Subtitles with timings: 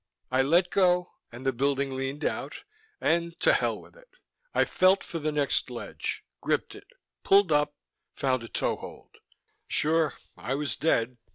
[0.31, 2.55] I let go, and the building leaned out,
[2.99, 4.09] and to hell with it....
[4.51, 6.87] I felt for the next ledge, gripped it,
[7.23, 7.75] pulled up,
[8.15, 9.17] found a toe hold.
[9.67, 11.17] Sure, I was dead.